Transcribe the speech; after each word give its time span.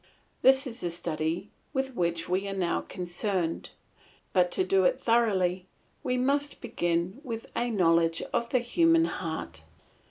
This 0.41 0.65
is 0.65 0.81
the 0.81 0.89
study 0.89 1.51
with 1.73 1.93
which 1.95 2.27
we 2.27 2.47
are 2.47 2.55
now 2.55 2.81
concerned; 2.81 3.69
but 4.33 4.49
to 4.49 4.63
do 4.63 4.83
it 4.83 4.99
thoroughly 4.99 5.67
we 6.01 6.17
must 6.17 6.59
begin 6.59 7.21
with 7.23 7.45
a 7.55 7.69
knowledge 7.69 8.23
of 8.33 8.49
the 8.49 8.57
human 8.57 9.05
heart. 9.05 9.61